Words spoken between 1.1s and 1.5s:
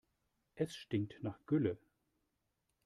nach